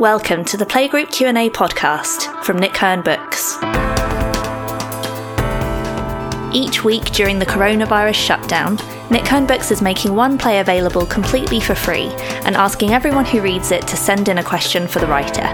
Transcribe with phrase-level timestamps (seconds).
[0.00, 3.58] Welcome to the Playgroup Q&A podcast from Nick Hern Books.
[6.52, 8.74] Each week during the coronavirus shutdown,
[9.08, 12.08] Nick Hern Books is making one play available completely for free
[12.44, 15.44] and asking everyone who reads it to send in a question for the writer.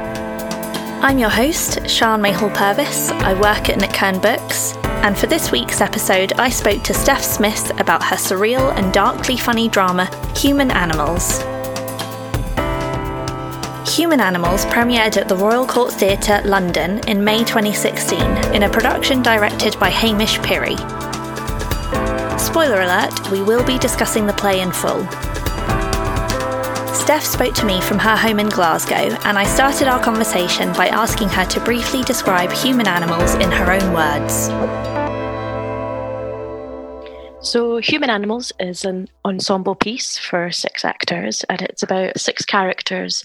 [1.02, 3.10] I'm your host, Sian Mayhall Purvis.
[3.10, 7.20] I work at Nick Hern Books, and for this week's episode, I spoke to Stef
[7.20, 11.44] Smith about her surreal and darkly funny drama, Human Animals.
[13.90, 18.20] Human Animals premiered at the Royal Court Theatre, London in May 2016
[18.54, 20.78] in a production directed by Hamish Pirie.
[22.38, 25.02] Spoiler alert, we will be discussing the play in full.
[26.94, 30.86] Stef spoke to me from her home in Glasgow, and I started our conversation by
[30.86, 35.19] asking her to briefly describe human animals in her own words.
[37.42, 43.24] So, Human Animals is an ensemble piece for six actors, and it's about six characters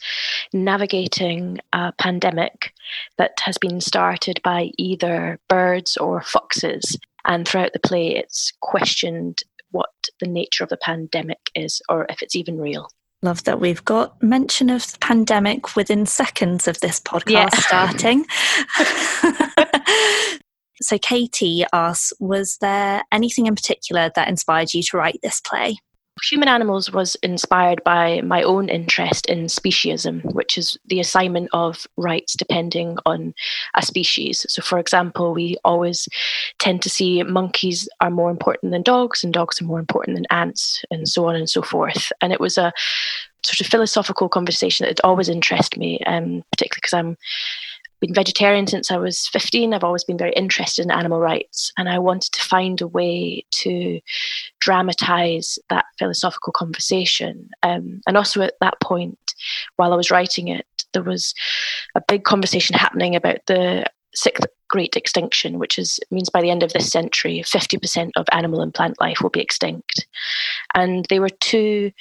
[0.54, 2.74] navigating a pandemic
[3.18, 6.98] that has been started by either birds or foxes.
[7.26, 9.40] And throughout the play, it's questioned
[9.72, 9.92] what
[10.22, 12.88] the nature of the pandemic is, or if it's even real.
[13.22, 17.50] Love that we've got mention of the pandemic within seconds of this podcast yeah.
[17.54, 18.26] starting.
[20.82, 25.78] So, Katie asks, was there anything in particular that inspired you to write this play?
[26.24, 31.86] Human Animals was inspired by my own interest in speciesism, which is the assignment of
[31.98, 33.34] rights depending on
[33.76, 34.46] a species.
[34.48, 36.08] So, for example, we always
[36.58, 40.26] tend to see monkeys are more important than dogs, and dogs are more important than
[40.30, 42.12] ants, and so on and so forth.
[42.22, 42.72] And it was a
[43.44, 47.18] sort of philosophical conversation that always interested me, um, particularly because I'm
[48.06, 49.74] been vegetarian since I was 15.
[49.74, 53.46] I've always been very interested in animal rights, and I wanted to find a way
[53.52, 54.00] to
[54.60, 57.50] dramatize that philosophical conversation.
[57.64, 59.18] Um, and also at that point,
[59.78, 61.34] while I was writing it, there was
[61.96, 66.64] a big conversation happening about the sixth great extinction, which is means by the end
[66.64, 70.08] of this century, 50% of animal and plant life will be extinct.
[70.74, 71.92] And they were two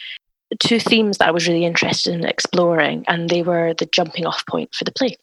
[0.61, 4.47] two themes that I was really interested in exploring, and they were the jumping off
[4.47, 5.17] point for the play.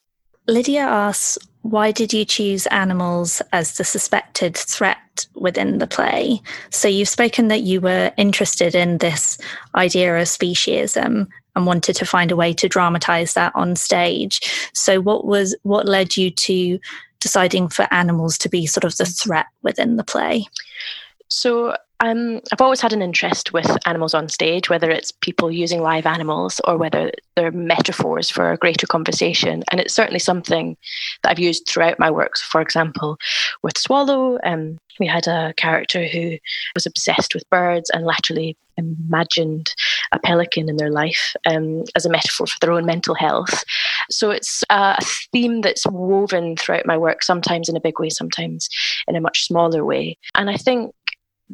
[0.52, 6.42] Lydia asks, why did you choose animals as the suspected threat within the play?
[6.72, 9.38] So you've spoken that you were interested in this
[9.76, 14.42] idea of speciesism and wanted to find a way to dramatize that on stage.
[14.74, 16.80] So what was what led you to
[17.20, 20.48] deciding for animals to be sort of the threat within the play?
[21.28, 25.82] So um, I've always had an interest with animals on stage, whether it's people using
[25.82, 29.64] live animals or whether they're metaphors for a greater conversation.
[29.72, 30.76] And it's certainly something
[31.22, 32.42] that I've used throughout my works.
[32.42, 33.18] For example,
[33.62, 36.38] with Swallow, um, we had a character who
[36.74, 39.74] was obsessed with birds and literally imagined
[40.12, 43.64] a pelican in their life um, as a metaphor for their own mental health.
[44.10, 44.98] So it's a
[45.32, 48.70] theme that's woven throughout my work, sometimes in a big way, sometimes
[49.08, 50.18] in a much smaller way.
[50.36, 50.94] And I think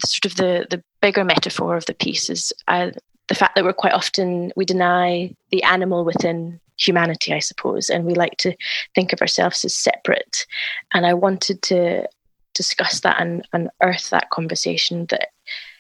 [0.06, 2.92] sort of the the bigger metaphor of the piece is uh,
[3.28, 8.06] the fact that we're quite often we deny the animal within humanity, I suppose, and
[8.06, 8.56] we like to
[8.96, 10.46] think of ourselves as separate.
[10.94, 12.08] And I wanted to
[12.54, 15.30] discuss that and unearth that conversation that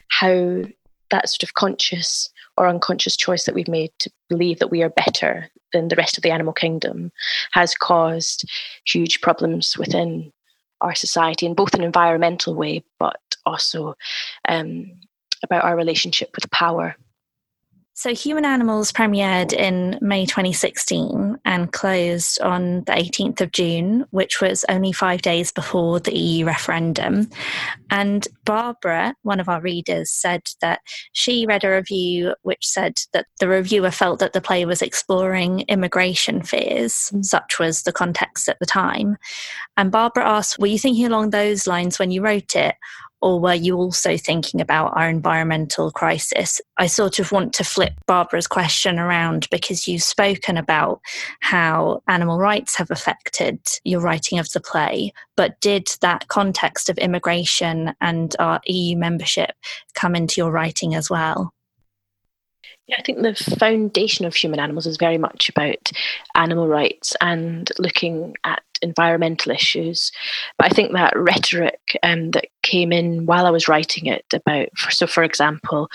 [0.09, 0.63] how
[1.09, 4.89] that sort of conscious or unconscious choice that we've made to believe that we are
[4.89, 7.11] better than the rest of the animal kingdom
[7.51, 8.49] has caused
[8.85, 10.31] huge problems within
[10.81, 13.95] our society in both an environmental way, but also
[14.47, 14.91] um,
[15.43, 16.95] about our relationship with power.
[17.99, 24.39] So, Human Animals premiered in May 2016 and closed on the 18th of June, which
[24.39, 27.27] was only five days before the EU referendum.
[27.89, 30.81] And Barbara, one of our readers, said that
[31.13, 35.61] she read a review which said that the reviewer felt that the play was exploring
[35.61, 37.25] immigration fears, mm.
[37.25, 39.17] such was the context at the time.
[39.75, 42.75] And Barbara asked, Were you thinking along those lines when you wrote it?
[43.21, 46.61] Or were you also thinking about our environmental crisis?
[46.77, 51.01] I sort of want to flip Barbara's question around because you've spoken about
[51.39, 56.97] how animal rights have affected your writing of the play, but did that context of
[56.97, 59.51] immigration and our EU membership
[59.95, 61.53] come into your writing as well?
[62.87, 65.91] Yeah, I think the foundation of human animals is very much about
[66.35, 70.11] animal rights and looking at environmental issues.
[70.57, 74.69] But I think that rhetoric um, that came in while I was writing it about,
[74.89, 75.89] so for example,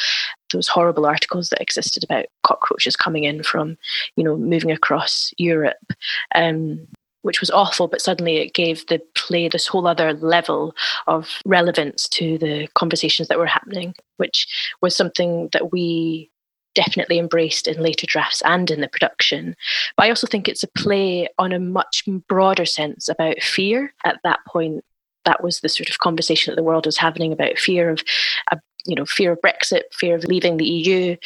[0.52, 3.76] those horrible articles that existed about cockroaches coming in from,
[4.16, 5.92] you know, moving across Europe.
[6.34, 6.86] Um,
[7.22, 10.74] which was awful, but suddenly it gave the play this whole other level
[11.06, 16.28] of relevance to the conversations that were happening, which was something that we
[16.74, 19.54] definitely embraced in later drafts and in the production.
[19.96, 23.92] But I also think it's a play on a much broader sense about fear.
[24.04, 24.84] At that point,
[25.24, 28.02] that was the sort of conversation that the world was having about fear of
[28.50, 31.16] a you know, fear of Brexit, fear of leaving the EU,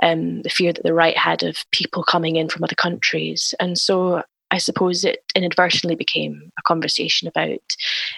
[0.00, 3.54] um, the fear that the right had of people coming in from other countries.
[3.60, 7.58] And so I suppose it inadvertently became a conversation about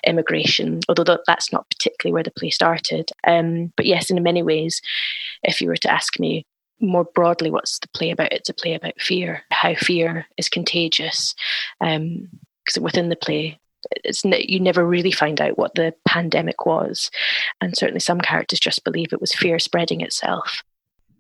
[0.07, 3.11] immigration, although that's not particularly where the play started.
[3.27, 4.81] Um, but yes, in many ways,
[5.43, 6.45] if you were to ask me
[6.81, 8.33] more broadly, what's the play about?
[8.33, 11.35] It's a play about fear, how fear is contagious.
[11.81, 13.59] Because um, within the play,
[14.05, 17.11] it's you never really find out what the pandemic was,
[17.61, 20.63] and certainly some characters just believe it was fear spreading itself.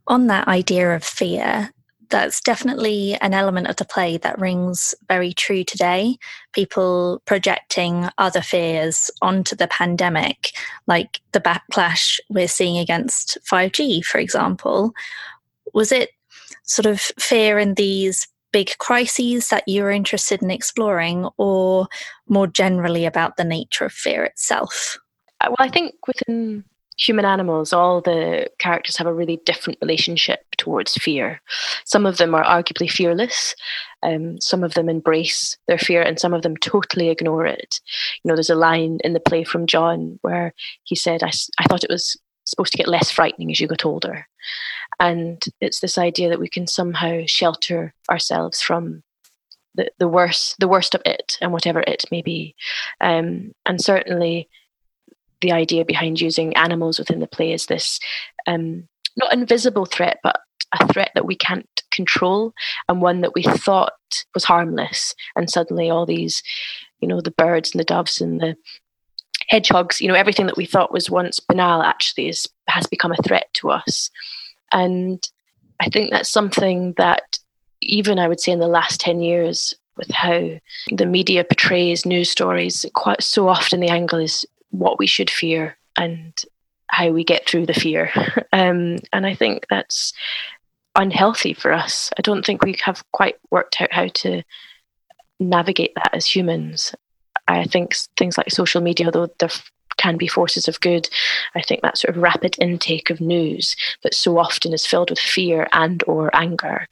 [0.09, 1.71] On that idea of fear,
[2.11, 6.17] that's definitely an element of the play that rings very true today.
[6.53, 10.53] People projecting other fears onto the pandemic,
[10.87, 14.93] like the backlash we're seeing against 5G, for example.
[15.77, 16.11] Was it
[16.65, 21.87] sort of fear in these big crises that you were interested in exploring, or
[22.29, 24.97] more generally about the nature of fear itself?
[25.43, 26.65] Uh, well, I think within
[26.97, 31.43] human animals, all the characters have a really different relationship towards fear.
[31.85, 33.55] Some of them are arguably fearless.
[34.03, 37.81] Um, some of them embrace their fear, and some of them totally ignore it.
[38.25, 41.65] You know, there's a line in the play from John where he said, "I, I
[41.65, 44.27] thought it was supposed to get less frightening as you got older,"
[44.99, 49.03] and it's this idea that we can somehow shelter ourselves from
[49.75, 52.55] the, the worst the worst of it and whatever it may be
[53.01, 54.49] um, and certainly
[55.43, 58.01] the idea behind using animals within the play is this
[58.47, 60.41] um, not invisible threat, but
[60.79, 62.53] a threat that we can't control
[62.89, 63.93] and one that we thought
[64.35, 65.15] was harmless.
[65.35, 66.43] And suddenly, all these,
[67.01, 68.57] you know, the birds and the doves and the
[69.49, 73.23] hedgehogs, you know, everything that we thought was once banal actually is, has become a
[73.23, 74.11] threat to us.
[74.73, 75.27] And
[75.81, 77.39] I think that's something that,
[77.81, 80.51] even I would say, in the last 10 years, with how
[80.93, 85.77] the media portrays news stories, quite so often the angle is what we should fear
[85.97, 86.35] and
[86.89, 88.11] how we get through the fear.
[88.53, 90.15] Um, and I think that's
[90.95, 92.11] unhealthy for us.
[92.19, 94.43] I don't think we have quite worked out how to
[95.39, 96.95] navigate that as humans.
[97.47, 99.51] I think things like social media, though there
[100.07, 101.09] can be forces of good,
[101.57, 105.19] I think that sort of rapid intake of news that so often is filled with
[105.19, 106.87] fear and or anger.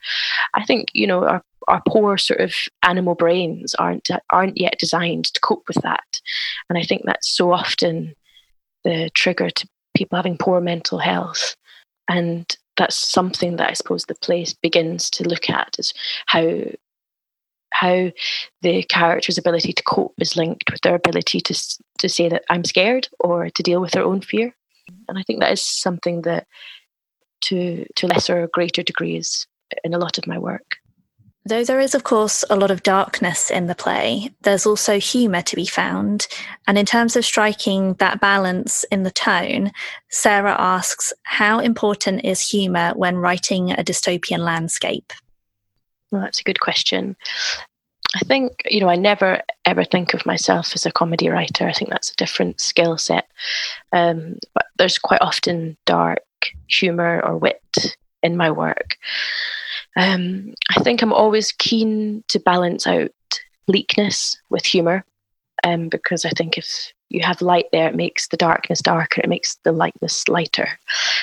[0.55, 5.26] I think you know our our poor sort of animal brains aren't aren't yet designed
[5.26, 6.20] to cope with that,
[6.69, 8.14] and I think that's so often
[8.82, 11.55] the trigger to people having poor mental health,
[12.08, 12.44] and
[12.76, 15.94] that's something that I suppose the place begins to look at is
[16.26, 16.43] how
[17.74, 18.10] how
[18.62, 21.54] the character's ability to cope is linked with their ability to
[21.98, 24.54] to say that I'm scared or to deal with their own fear,
[25.08, 26.46] and I think that is something that
[27.42, 29.46] to to lesser or greater degrees
[29.82, 30.76] in a lot of my work.
[31.46, 35.42] Though there is, of course, a lot of darkness in the play, there's also humour
[35.42, 36.26] to be found.
[36.66, 39.70] And in terms of striking that balance in the tone,
[40.08, 45.12] Sarah asks How important is humour when writing a dystopian landscape?
[46.10, 47.16] Well, that's a good question.
[48.14, 51.66] I think, you know, I never ever think of myself as a comedy writer.
[51.66, 53.26] I think that's a different skill set.
[53.92, 56.20] Um, but there's quite often dark
[56.68, 58.96] humour or wit in my work.
[59.96, 63.10] Um, I think I'm always keen to balance out
[63.67, 65.05] bleakness with humour,
[65.64, 69.29] um, because I think if you have light there, it makes the darkness darker, it
[69.29, 70.69] makes the lightness lighter.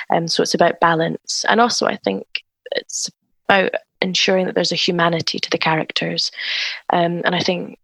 [0.09, 2.25] Um, so it's about balance, and also I think
[2.71, 3.09] it's
[3.47, 6.31] about ensuring that there's a humanity to the characters,
[6.91, 7.77] um, and I think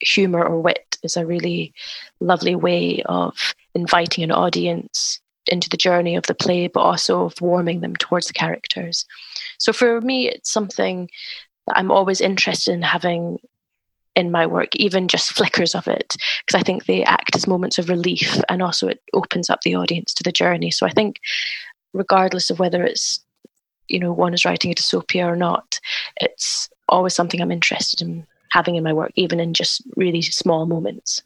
[0.00, 1.72] humour or wit is a really
[2.20, 7.40] lovely way of inviting an audience into the journey of the play, but also of
[7.40, 9.04] warming them towards the characters.
[9.58, 11.08] So for me, it's something
[11.66, 13.38] that I'm always interested in having
[14.16, 17.78] in my work, even just flickers of it, because I think they act as moments
[17.78, 20.70] of relief and also it opens up the audience to the journey.
[20.70, 21.20] So I think,
[21.92, 23.20] regardless of whether it's,
[23.88, 25.80] you know, one is writing a dystopia or not,
[26.16, 30.66] it's always something I'm interested in having in my work, even in just really small
[30.66, 31.22] moments.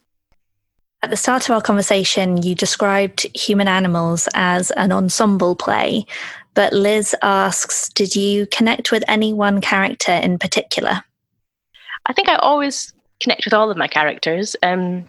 [1.03, 6.05] At the start of our conversation, you described human animals as an ensemble play,
[6.55, 11.03] but Liz asks Did you connect with any one character in particular?
[12.07, 14.57] I think I always connect with all of my characters.
[14.63, 15.07] Um,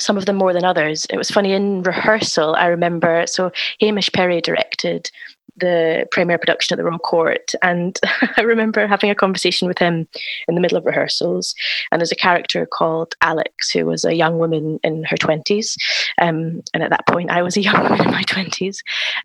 [0.00, 1.06] some of them more than others.
[1.10, 2.54] It was funny in rehearsal.
[2.54, 5.10] I remember so Hamish Pirie directed
[5.60, 7.52] the premiere production at the Royal Court.
[7.62, 7.98] And
[8.36, 10.08] I remember having a conversation with him
[10.48, 11.54] in the middle of rehearsals.
[11.90, 15.76] And there's a character called Alex, who was a young woman in her 20s.
[16.20, 18.78] Um, and at that point, I was a young woman in my 20s.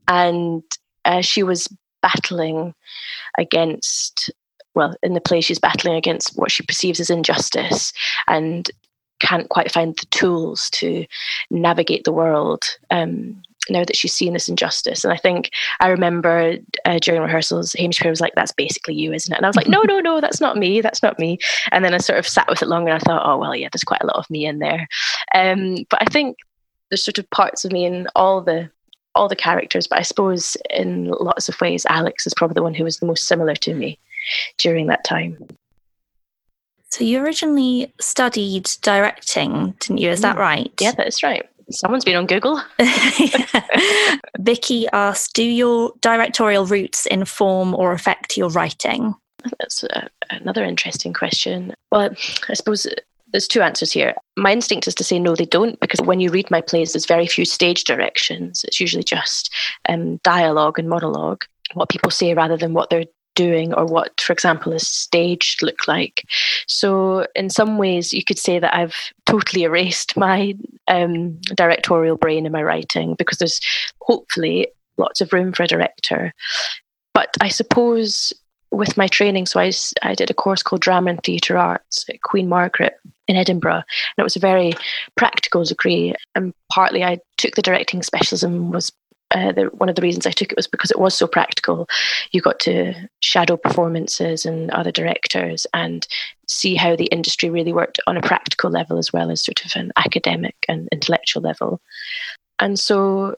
[0.08, 0.64] And
[1.06, 1.68] uh, she was
[2.02, 2.74] battling
[3.38, 4.30] against
[4.76, 7.94] well, in the play, she's battling against what she perceives as injustice
[8.28, 8.70] and
[9.20, 11.06] can't quite find the tools to
[11.50, 15.04] navigate the world um, now that she's seen this injustice.
[15.04, 19.14] And I think I remember uh, during rehearsals, Hamish Pirie was like, "That's basically you,
[19.14, 20.82] isn't it?" And I was like, "No, no, no, that's not me.
[20.82, 21.38] That's not me."
[21.72, 23.70] And then I sort of sat with it longer, and I thought, "Oh well, yeah,
[23.72, 24.88] there's quite a lot of me in there."
[25.34, 26.38] Um, but I think
[26.90, 28.70] there's sort of parts of me in all the
[29.16, 29.88] all the characters.
[29.88, 33.06] But I suppose in lots of ways, Alex is probably the one who was the
[33.06, 34.00] most similar to me
[34.58, 35.38] during that time.
[36.90, 40.10] So you originally studied directing, didn't you?
[40.10, 40.40] Is that mm.
[40.40, 40.72] right?
[40.80, 41.46] Yeah, that's right.
[41.76, 42.62] Someone's been on Google.
[44.40, 49.14] Vicky asked, do your directorial roots inform or affect your writing?
[49.60, 51.74] That's a, another interesting question.
[51.92, 52.12] Well,
[52.50, 52.88] I suppose
[53.32, 54.16] there's two answers here.
[54.38, 57.06] My instinct is to say no, they don't, because when you read my plays, there's
[57.06, 58.64] very few stage directions.
[58.64, 59.54] It's usually just
[59.90, 63.06] um, dialogue and monologue, what people say rather than what they're
[63.36, 66.26] doing or what, for example, a stage look like.
[66.68, 70.56] So, in some ways, you could say that I've totally erased my
[70.88, 73.60] um, directorial brain in my writing because there's
[74.02, 76.34] hopefully lots of room for a director.
[77.14, 78.34] But I suppose
[78.72, 82.22] with my training, so I, I did a course called Drama and Theatre Arts at
[82.22, 82.96] Queen Margaret
[83.28, 84.74] in Edinburgh, and it was a very
[85.16, 86.14] practical degree.
[86.36, 88.92] And partly I took the directing specialism was
[89.32, 91.88] uh, the, one of the reasons I took it was because it was so practical.
[92.32, 96.08] You got to shadow performances and other directors and
[96.48, 99.72] see how the industry really worked on a practical level as well as sort of
[99.76, 101.82] an academic and intellectual level.
[102.60, 103.36] And so,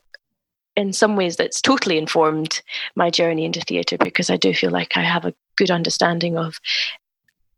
[0.76, 2.62] in some ways, that's totally informed
[2.96, 6.60] my journey into theatre because I do feel like I have a good understanding of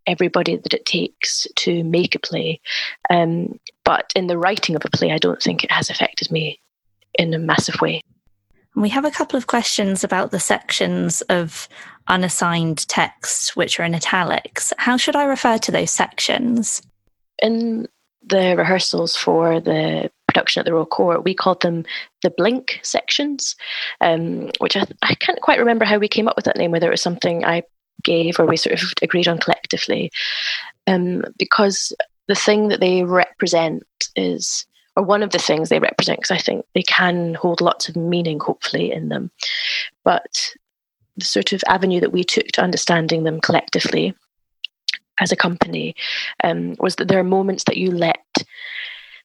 [0.07, 2.62] everybody that it takes to make a play.
[3.09, 6.62] Um, but in the writing of a play, I don't think it has affected me
[7.15, 8.01] in a massive way.
[8.76, 11.68] We have a couple of questions about the sections of
[12.08, 14.74] unassigned text which are in italics.
[14.78, 16.82] How should I refer to those sections?
[17.42, 17.88] In
[18.24, 21.86] the rehearsals for the production at the Royal Court, we called them
[22.22, 23.56] the blink sections,
[24.02, 26.88] um, which I, I can't quite remember how we came up with that name, whether
[26.88, 27.64] it was something I
[28.04, 30.12] gave or we sort of agreed on collectively.
[30.88, 31.94] Um, because
[32.28, 33.84] the thing that they represent
[34.16, 37.89] is or one of the things they represent, because I think they can hold lots
[37.89, 39.31] of meaning, hopefully, in them.
[40.03, 40.55] But
[41.17, 44.13] the sort of avenue that we took to understanding them collectively
[45.19, 45.96] as a company
[46.43, 48.25] um, was that there are moments that you let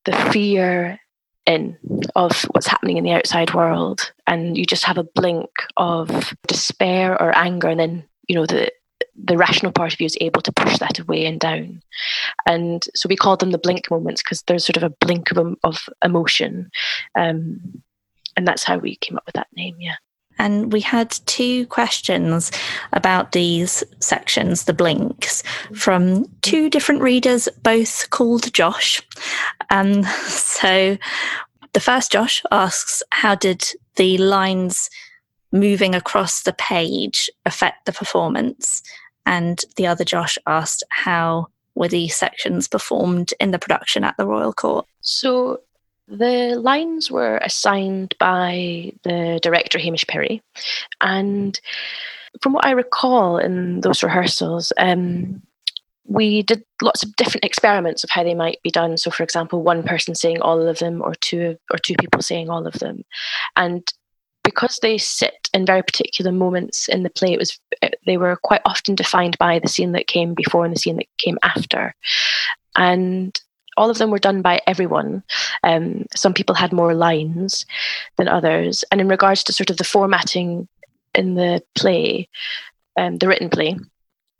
[0.04, 1.00] the fear
[1.46, 1.76] in
[2.16, 7.20] of what's happening in the outside world and you just have a blink of despair
[7.20, 8.70] or anger and then you know the
[9.16, 11.82] the rational part of you is able to push that away and down.
[12.46, 15.56] And so we call them the blink moments because there's sort of a blink of,
[15.62, 16.70] of emotion.
[17.16, 17.82] Um,
[18.36, 19.96] and that's how we came up with that name, yeah.
[20.38, 22.50] And we had two questions
[22.92, 25.44] about these sections, the blinks,
[25.74, 29.00] from two different readers, both called Josh.
[29.70, 30.98] Um, so
[31.72, 34.90] the first Josh asks, How did the lines
[35.52, 38.82] moving across the page affect the performance?
[39.26, 44.26] And the other Josh asked how were these sections performed in the production at the
[44.26, 44.86] Royal Court?
[45.00, 45.60] So
[46.06, 50.42] the lines were assigned by the director Hamish Pirie,
[51.00, 51.58] and
[52.42, 55.42] from what I recall in those rehearsals, um,
[56.06, 58.98] we did lots of different experiments of how they might be done.
[58.98, 62.50] So, for example, one person saying all of them, or two or two people saying
[62.50, 63.04] all of them,
[63.56, 63.82] and
[64.44, 67.58] because they sit in very particular moments in the play, it was
[68.06, 71.08] they were quite often defined by the scene that came before and the scene that
[71.18, 71.94] came after,
[72.76, 73.40] and
[73.76, 75.24] all of them were done by everyone.
[75.64, 77.66] Um, some people had more lines
[78.16, 80.68] than others, and in regards to sort of the formatting
[81.14, 82.28] in the play,
[82.96, 83.76] um, the written play,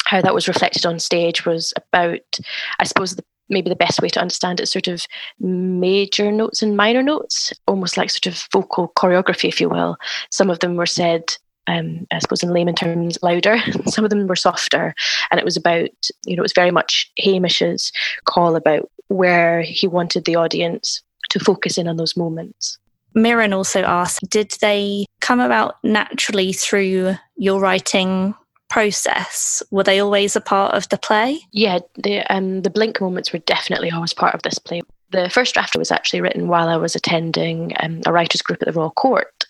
[0.04, 2.38] how that was reflected on stage was about,
[2.78, 5.06] I suppose, the maybe the best way to understand it sort of
[5.40, 9.96] major notes and minor notes, almost like sort of vocal choreography, if you will.
[10.30, 11.36] Some of them were said,
[11.66, 13.58] um, I suppose in layman terms, louder.
[13.86, 14.94] Some of them were softer.
[15.30, 15.90] And it was about,
[16.24, 17.92] you know, it was very much Hamish's
[18.24, 22.78] call about where he wanted the audience to focus in on those moments.
[23.14, 28.34] Mirren also asked, did they come about naturally through your writing
[28.68, 29.62] process?
[29.70, 31.40] Were they always a part of the play?
[31.52, 34.82] Yeah, the um, the blink moments were definitely always part of this play.
[35.10, 38.66] The first draft was actually written while I was attending um, a writers' group at
[38.66, 39.44] the Royal Court,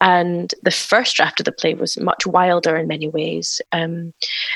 [0.00, 3.60] and the first draft of the play was much wilder in many ways.
[3.72, 4.12] Um,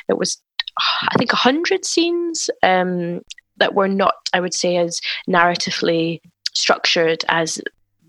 [0.09, 0.41] it was,
[0.79, 3.23] I think, hundred scenes um,
[3.57, 6.21] that were not, I would say, as narratively
[6.53, 7.61] structured as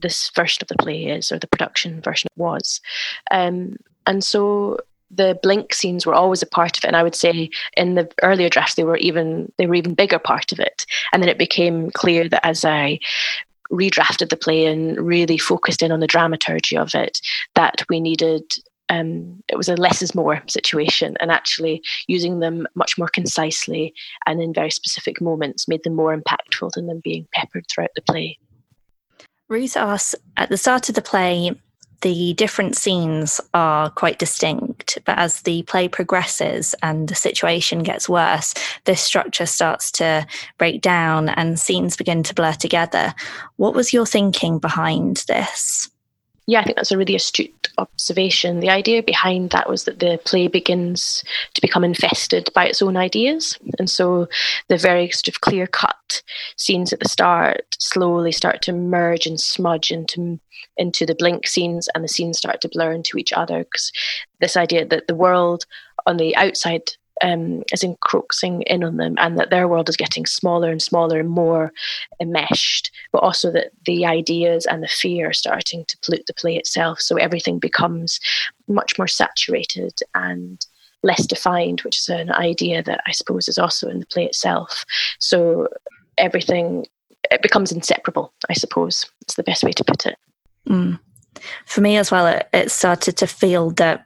[0.01, 2.81] this version of the play is, or the production version was.
[3.29, 3.77] Um,
[4.07, 4.79] and so
[5.13, 6.87] the blink scenes were always a part of it.
[6.87, 10.19] And i would say in the earlier drafts they were even they were even bigger
[10.19, 10.85] part of it.
[11.11, 12.99] And then it became clear that as i
[13.71, 17.21] redrafted the play and really focused in on the dramaturgy of it
[17.55, 18.43] that we needed
[18.91, 21.15] um, it was a less is more situation.
[21.21, 23.93] And actually using them much more concisely
[24.27, 28.01] and in very specific moments made them more impactful than them being peppered throughout the
[28.01, 28.37] play.
[29.47, 31.51] Ruth asks at the start of the play
[32.01, 38.09] the different scenes are quite distinct, but as the play progresses and the situation gets
[38.09, 38.53] worse,
[38.85, 40.25] this structure starts to
[40.57, 43.13] break down and scenes begin to blur together.
[43.57, 45.89] What was your thinking behind this?
[46.47, 48.59] Yeah, I think that's a really astute observation.
[48.59, 52.97] The idea behind that was that the play begins to become infested by its own
[52.97, 53.57] ideas.
[53.77, 54.27] And so
[54.67, 56.23] the very sort of clear cut
[56.57, 60.39] scenes at the start slowly start to merge and smudge into
[60.77, 63.91] into the blink scenes and the scenes start to blur into each other because
[64.39, 65.65] this idea that the world
[66.05, 70.25] on the outside um, is encroaching in on them and that their world is getting
[70.25, 71.71] smaller and smaller and more
[72.19, 76.57] enmeshed, but also that the ideas and the fear are starting to pollute the play
[76.57, 76.99] itself.
[76.99, 78.19] So everything becomes
[78.67, 80.65] much more saturated and
[81.03, 84.85] less defined, which is an idea that I suppose is also in the play itself.
[85.19, 85.67] So
[86.17, 86.85] everything
[87.29, 89.09] it becomes inseparable, I suppose.
[89.21, 90.17] It's the best way to put it.
[90.67, 90.99] Mm.
[91.65, 94.05] For me as well, it, it started to feel that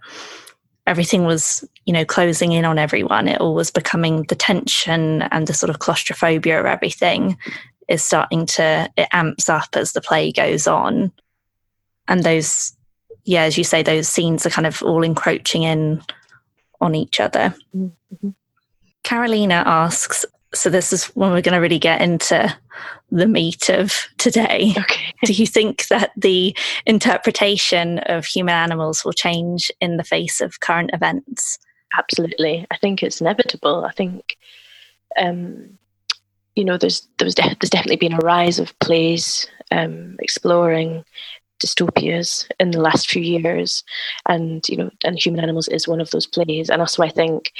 [0.87, 3.27] everything was, you know, closing in on everyone.
[3.27, 7.37] It all was becoming the tension and the sort of claustrophobia of everything
[7.87, 11.11] is starting to, it amps up as the play goes on.
[12.07, 12.75] And those,
[13.23, 16.01] yeah, as you say, those scenes are kind of all encroaching in
[16.81, 17.55] on each other.
[17.75, 18.29] Mm-hmm.
[19.03, 22.55] Carolina asks, so this is when we're going to really get into
[23.11, 24.73] the meat of today.
[24.75, 25.13] Okay.
[25.23, 30.59] Do you think that the interpretation of human animals will change in the face of
[30.61, 31.59] current events?
[31.97, 32.65] Absolutely.
[32.71, 33.85] I think it's inevitable.
[33.85, 34.37] I think,
[35.17, 35.77] um,
[36.55, 41.03] you know, there's there was de- there's definitely been a rise of plays um, exploring
[41.59, 43.83] dystopias in the last few years
[44.27, 47.53] and you know and human animals is one of those plays and also i think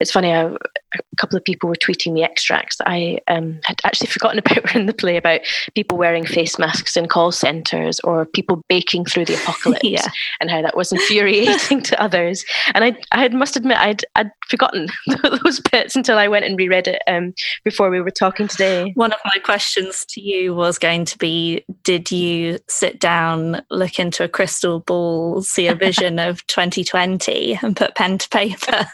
[0.00, 0.54] it's funny I,
[0.94, 4.74] a couple of people were tweeting me extracts that i um, had actually forgotten about
[4.74, 5.40] in the play about
[5.74, 10.08] people wearing face masks in call centers or people baking through the apocalypse yeah.
[10.40, 14.88] and how that was infuriating to others and i i must admit i'd i'd forgotten
[15.22, 19.12] those bits until i went and reread it um, before we were talking today one
[19.12, 24.24] of my questions to you was going to be did you sit down, look into
[24.24, 28.86] a crystal ball, see a vision of 2020 and put pen to paper.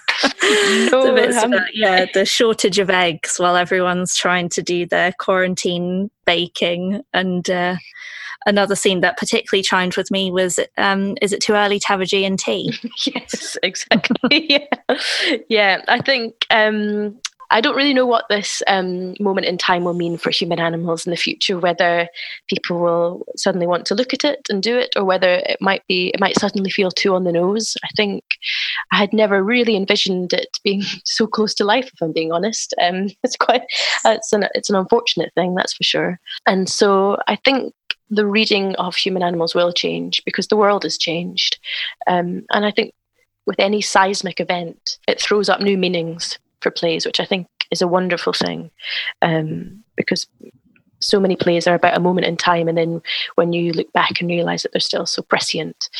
[0.90, 7.02] No, yeah, the shortage of eggs while everyone's trying to do their quarantine baking.
[7.12, 7.76] And uh,
[8.46, 12.00] another scene that particularly chimed with me was um, Is it too early to have
[12.00, 12.74] a G&T?
[13.06, 14.46] yes, exactly.
[14.50, 14.98] yeah.
[15.48, 17.18] yeah, I think um,
[17.50, 21.06] I don't really know what this um, moment in time will mean for human animals
[21.06, 21.58] in the future.
[21.58, 22.08] Whether
[22.48, 25.86] people will suddenly want to look at it and do it, or whether it might
[25.86, 27.76] be it might suddenly feel too on the nose.
[27.84, 28.24] I think
[28.92, 31.90] I had never really envisioned it being so close to life.
[31.92, 33.62] If I'm being honest, um, it's quite
[34.04, 36.20] it's an it's an unfortunate thing, that's for sure.
[36.46, 37.74] And so I think
[38.10, 41.58] the reading of human animals will change because the world has changed,
[42.06, 42.94] um, and I think
[43.46, 47.80] with any seismic event, it throws up new meanings for plays, which I think is
[47.80, 48.70] a wonderful thing
[49.22, 50.26] um, because
[50.98, 53.02] so many plays are about a moment in time, and then
[53.36, 55.90] when you look back and realize that they're still so prescient,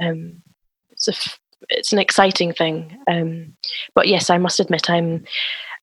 [0.00, 0.42] um,
[0.92, 1.14] it's a
[1.70, 2.96] it's an exciting thing.
[3.08, 3.56] Um,
[3.94, 5.24] but yes, I must admit, I'm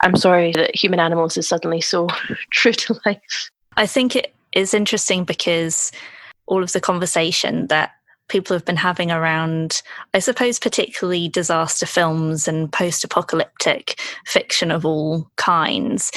[0.01, 2.07] I'm sorry that human animals is suddenly so
[2.51, 3.51] true to life.
[3.77, 5.91] I think it is interesting because
[6.45, 7.91] all of the conversation that
[8.31, 9.81] people have been having around,
[10.13, 16.11] I suppose, particularly disaster films and post apocalyptic fiction of all kinds.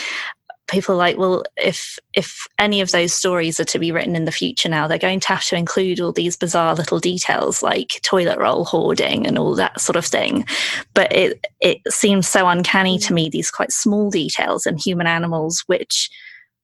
[0.68, 4.24] People are like, well, if if any of those stories are to be written in
[4.24, 8.00] the future now, they're going to have to include all these bizarre little details like
[8.02, 10.46] toilet roll hoarding and all that sort of thing.
[10.94, 15.64] But it it seems so uncanny to me these quite small details in human animals,
[15.66, 16.08] which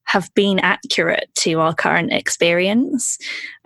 [0.05, 3.19] have been accurate to our current experience.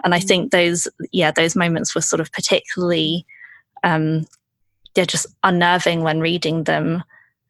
[0.05, 0.25] And I mm.
[0.25, 3.27] think those, yeah, those moments were sort of particularly,
[3.83, 4.27] um,
[4.94, 7.03] they're just unnerving when reading them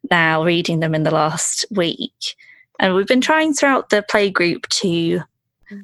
[0.09, 2.35] now, reading them in the last week.
[2.79, 5.21] And we've been trying throughout the play group to, mm.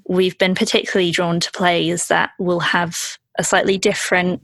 [0.08, 4.42] we've been particularly drawn to plays that will have a slightly different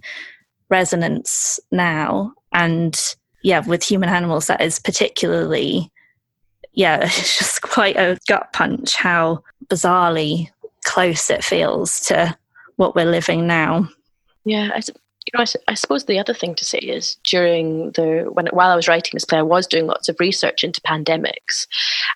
[0.70, 2.34] resonance now.
[2.52, 3.00] And
[3.44, 5.92] yeah, with human animals, that is particularly
[6.78, 10.50] yeah, it's just quite a gut punch how bizarrely
[10.86, 12.38] close it feels to
[12.78, 13.90] what we're living now.
[14.46, 18.48] Yeah, you know, I, I, suppose the other thing to say is during the when
[18.48, 21.68] while I was writing this play, I was doing lots of research into pandemics,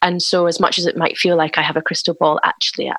[0.01, 2.89] and so as much as it might feel like I have a crystal ball, actually,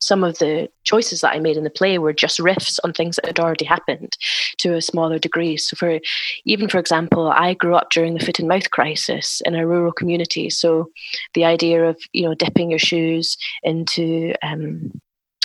[0.00, 3.16] some of the choices that I made in the play were just riffs on things
[3.16, 4.16] that had already happened
[4.58, 5.56] to a smaller degree.
[5.56, 6.00] So, for
[6.44, 9.92] even for example, I grew up during the foot and mouth crisis in a rural
[9.92, 10.50] community.
[10.50, 10.90] So,
[11.34, 14.92] the idea of you know dipping your shoes into um,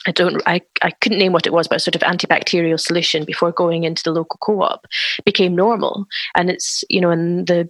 [0.08, 3.26] I don't I, I couldn't name what it was, but a sort of antibacterial solution
[3.26, 4.86] before going into the local co-op
[5.26, 6.06] became normal.
[6.36, 7.70] And it's, you know, in the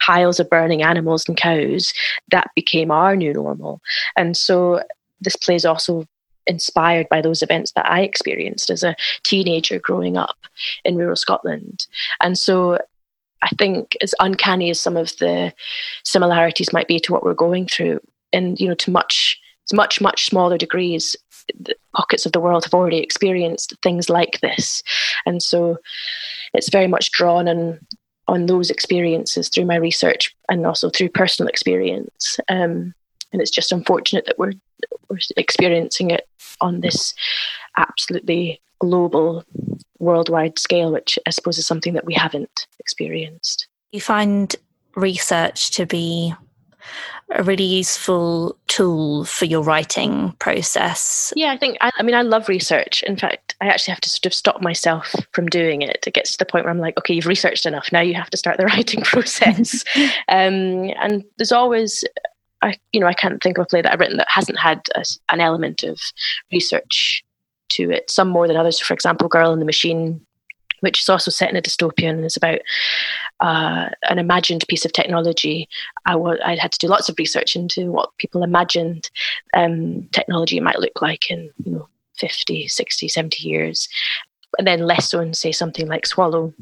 [0.00, 1.92] piles of burning animals and cows,
[2.30, 3.80] that became our new normal.
[4.16, 4.82] And so
[5.20, 6.06] this play is also
[6.46, 10.36] inspired by those events that I experienced as a teenager growing up
[10.84, 11.86] in rural Scotland.
[12.20, 12.78] And so
[13.42, 15.52] I think as uncanny as some of the
[16.04, 18.00] similarities might be to what we're going through,
[18.32, 19.38] and you know, to much
[19.72, 21.16] much much smaller degrees
[21.94, 24.82] pockets of the world have already experienced things like this.
[25.26, 25.78] And so
[26.54, 27.80] it's very much drawn on
[28.26, 32.38] on those experiences through my research and also through personal experience.
[32.48, 32.94] Um,
[33.32, 34.54] and it's just unfortunate that we're
[35.08, 36.26] we're experiencing it
[36.60, 37.14] on this
[37.76, 39.44] absolutely global,
[39.98, 43.66] worldwide scale, which I suppose is something that we haven't experienced.
[43.92, 44.54] You find
[44.94, 46.34] research to be
[47.30, 51.32] a really useful tool for your writing process?
[51.36, 53.02] Yeah, I think, I, I, mean, I love research.
[53.04, 56.04] In fact, I actually have to sort of stop myself from doing it.
[56.06, 57.90] It gets to the point where I'm like, okay, you've researched enough.
[57.92, 59.84] Now you have to start the writing process.
[60.28, 62.04] um, and there's always,
[62.64, 64.80] I, you know, I can't think of a play that I've written that hasn't had
[64.94, 66.00] a, an element of
[66.52, 67.24] research
[67.70, 68.78] to it, some more than others.
[68.78, 70.24] For example, Girl in the Machine
[70.80, 72.60] which is also set in a dystopian and is about
[73.40, 75.66] uh, an imagined piece of technology.
[76.04, 79.08] I, w- I had to do lots of research into what people imagined
[79.54, 83.88] um, technology might look like in you know 50, 60, 70 years.
[84.58, 86.52] And then less so in, say, something like Swallow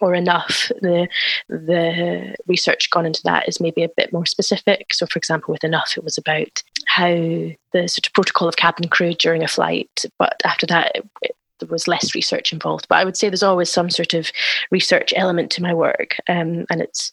[0.00, 0.70] or enough.
[0.80, 1.08] The
[1.48, 4.92] the research gone into that is maybe a bit more specific.
[4.92, 8.88] So, for example, with enough, it was about how the sort of protocol of cabin
[8.88, 10.04] crew during a flight.
[10.18, 12.86] But after that, it, it, there was less research involved.
[12.88, 14.30] But I would say there's always some sort of
[14.70, 17.12] research element to my work, um, and it's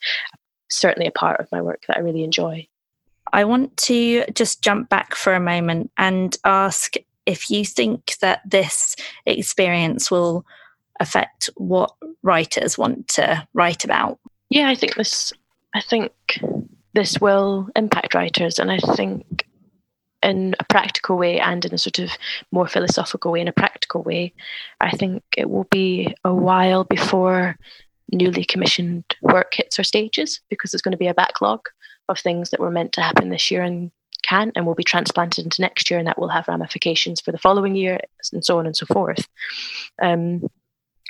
[0.70, 2.68] certainly a part of my work that I really enjoy.
[3.34, 8.42] I want to just jump back for a moment and ask if you think that
[8.46, 10.46] this experience will
[11.02, 11.92] affect what
[12.24, 14.20] writers want to write about.
[14.50, 15.34] Yeah, I think this.
[15.74, 16.12] I think
[16.94, 19.46] this will impact writers, and I think
[20.22, 22.12] in a practical way and in a sort of
[22.52, 24.34] more philosophical way, in a practical way,
[24.80, 27.58] I think it will be a while before
[28.12, 31.62] newly commissioned work hits our stages because there's going to be a backlog
[32.10, 33.90] of things that were meant to happen this year and
[34.22, 37.38] can and will be transplanted into next year, and that will have ramifications for the
[37.38, 38.00] following year,
[38.32, 39.28] and so on and so forth.
[40.02, 40.48] Um,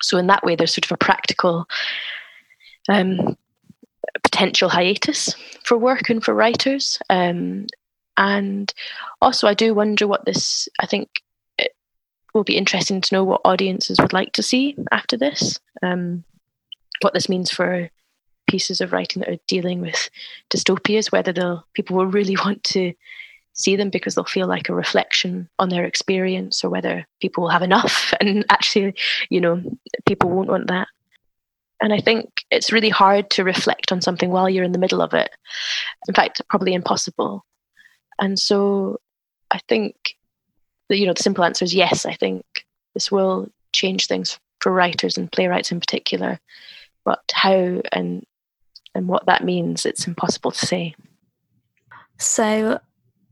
[0.01, 1.67] so, in that way, there's sort of a practical
[2.89, 3.37] um,
[4.23, 6.99] potential hiatus for work and for writers.
[7.09, 7.67] Um,
[8.17, 8.73] and
[9.21, 11.21] also, I do wonder what this, I think
[11.57, 11.75] it
[12.33, 16.23] will be interesting to know what audiences would like to see after this, um,
[17.01, 17.89] what this means for
[18.47, 20.09] pieces of writing that are dealing with
[20.49, 22.93] dystopias, whether they'll, people will really want to
[23.61, 27.49] see them because they'll feel like a reflection on their experience or whether people will
[27.49, 28.93] have enough and actually
[29.29, 29.61] you know
[30.05, 30.87] people won't want that
[31.81, 35.01] and i think it's really hard to reflect on something while you're in the middle
[35.01, 35.29] of it
[36.07, 37.45] in fact probably impossible
[38.21, 38.99] and so
[39.49, 40.15] I think
[40.87, 42.45] that, you know, the simple answer is yes, I think
[42.93, 46.39] this will change things for writers and playwrights in particular.
[47.03, 48.25] But how and
[48.93, 50.95] and what that means, it's impossible to say.
[52.17, 52.79] So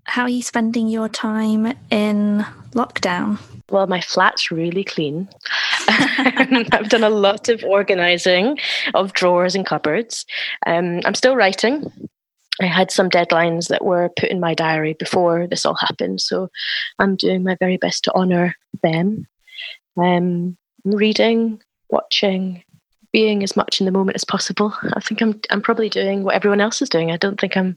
[0.10, 3.40] how are you spending your time in lockdown?
[3.70, 5.30] Well, my flat's really clean.
[5.88, 8.58] I've done a lot of organizing
[8.96, 10.26] of drawers and cupboards.
[10.66, 12.10] Um, I'm still writing.
[12.60, 16.50] I had some deadlines that were put in my diary before this all happened, so
[16.98, 19.28] I'm doing my very best to honour them.
[19.96, 22.64] Um, reading, watching,
[23.12, 24.74] being as much in the moment as possible.
[24.94, 27.12] I think I'm I'm probably doing what everyone else is doing.
[27.12, 27.76] I don't think I'm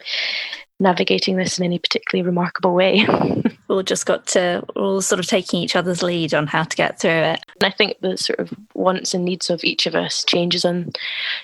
[0.83, 3.07] navigating this in any particularly remarkable way.
[3.09, 6.77] We've all just got to all sort of taking each other's lead on how to
[6.77, 7.41] get through it.
[7.61, 10.93] And I think the sort of wants and needs of each of us changes on,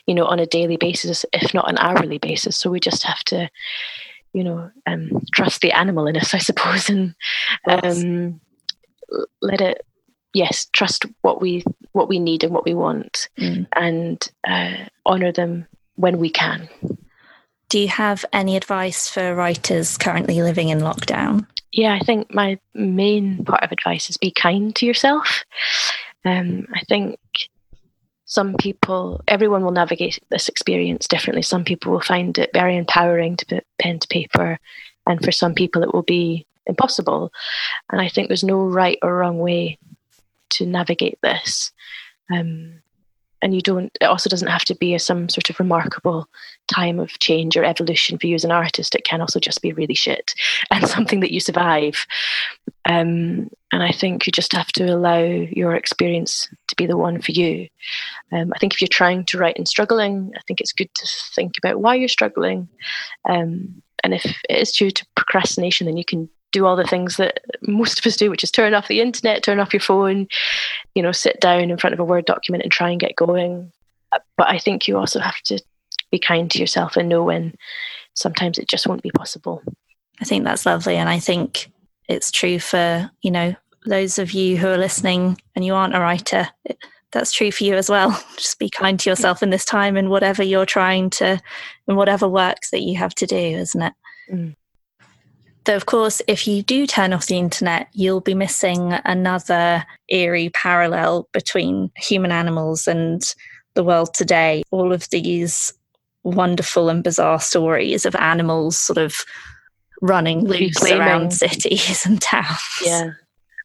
[0.07, 2.59] you know, on a daily basis, if not an hourly basis.
[2.59, 3.49] So we just have to,
[4.33, 7.15] you know, um, trust the animal in us, I suppose, and
[7.67, 8.41] um,
[9.41, 9.85] let it.
[10.35, 13.67] Yes, trust what we what we need and what we want, mm.
[13.75, 14.75] and uh,
[15.07, 16.69] honor them when we can.
[17.69, 21.47] Do you have any advice for writers currently living in lockdown?
[21.73, 25.45] yeah, I think my main part of advice is be kind to yourself.
[26.25, 27.19] Um, I think
[28.25, 31.43] some people, everyone will navigate this experience differently.
[31.43, 34.59] Some people will find it very empowering to put pen to paper,
[35.07, 37.33] and for some people, it will be impossible.
[37.91, 39.79] And I think there's no right or wrong way
[40.51, 41.71] to navigate this.
[42.31, 42.83] Um,
[43.43, 46.29] and you don't it also doesn't have to be a, some sort of remarkable
[46.73, 48.95] time of change or evolution for you as an artist.
[48.95, 50.35] It can also just be really shit
[50.71, 52.07] and something that you survive.
[52.89, 57.21] Um, and i think you just have to allow your experience to be the one
[57.21, 57.69] for you.
[58.33, 61.07] Um, i think if you're trying to write and struggling i think it's good to
[61.35, 62.69] think about why you're struggling.
[63.29, 67.17] Um, and if it is due to procrastination then you can do all the things
[67.17, 70.29] that most of us do, which is turn off the internet, turn off your phone,
[70.95, 73.73] you know, sit down in front of a Word document and try and get going.
[74.11, 75.61] But I think you also have to
[76.11, 77.55] be kind to yourself and know when
[78.15, 79.63] sometimes it just won't be possible.
[80.21, 80.97] I think that's lovely.
[80.97, 81.71] And I think
[82.09, 83.55] it's true for, you know,
[83.87, 86.49] those of you who are listening and you aren't a writer.
[87.13, 88.11] That's true for you as well.
[88.37, 91.41] Just be kind to yourself in this time and whatever you're trying to,
[91.87, 93.93] and whatever works that you have to do, isn't it?
[94.31, 94.57] Mm.
[95.69, 100.49] Though, of course, if you do turn off the internet, you'll be missing another eerie
[100.49, 103.23] parallel between human animals and
[103.75, 104.63] the world today.
[104.71, 105.75] All of these
[106.23, 109.15] wonderful and bizarre stories of animals sort of
[110.01, 112.59] running loose around cities and towns.
[112.83, 113.11] Yeah.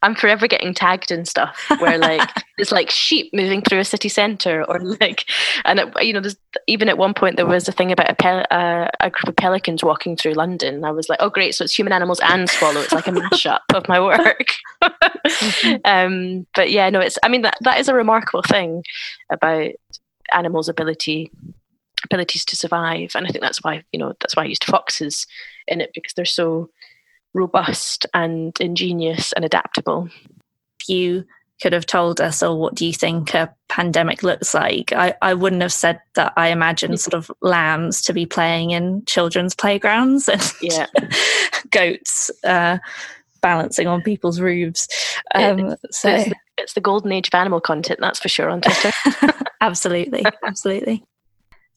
[0.04, 4.10] I'm forever getting tagged and stuff where like it's like sheep moving through a city
[4.10, 5.24] centre or like,
[5.64, 6.36] and it, you know, there's
[6.66, 9.36] even at one point there was a thing about a, pel- uh, a group of
[9.36, 10.74] pelicans walking through London.
[10.74, 12.80] And I was like, oh great, so it's human animals and swallow.
[12.80, 14.54] It's like a mashup of my work.
[14.82, 15.76] mm-hmm.
[15.86, 17.18] um, but yeah, no, it's.
[17.22, 18.84] I mean that that is a remarkable thing
[19.30, 19.70] about
[20.32, 21.30] animals' ability
[22.04, 25.26] abilities to survive, and I think that's why you know that's why I used foxes
[25.66, 26.68] in it because they're so
[27.34, 30.08] robust and ingenious and adaptable.
[30.86, 31.24] You
[31.62, 34.92] could have told us, or what do you think a pandemic looks like?
[34.92, 39.04] I, I wouldn't have said that I imagine sort of lambs to be playing in
[39.06, 40.86] children's playgrounds and yeah.
[41.70, 42.78] goats uh,
[43.40, 44.88] balancing on people's roofs.
[45.34, 48.50] Um, it, so it's the, it's the golden age of animal content, that's for sure
[48.50, 48.90] on Twitter.
[49.60, 51.04] absolutely, absolutely.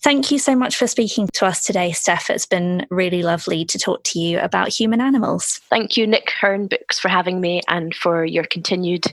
[0.02, 2.30] Thank you so much for speaking to us today, Stef.
[2.30, 5.60] It's been really lovely to talk to you about human animals.
[5.70, 9.06] Thank you, Nick Hern Books, for having me and for your continued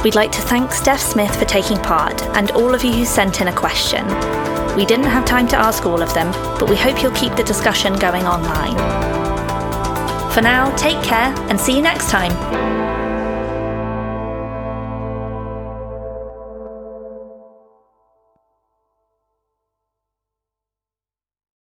[0.03, 3.39] We'd like to thank Stef Smith for taking part and all of you who sent
[3.39, 4.05] in a question.
[4.75, 7.43] We didn't have time to ask all of them, but we hope you'll keep the
[7.43, 8.75] discussion going online.
[10.33, 12.68] For now, take care and see you next time.